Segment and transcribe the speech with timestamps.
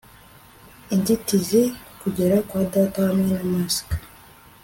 [0.95, 1.61] inzitizi
[2.01, 3.87] kugera kwa data hamwe na mask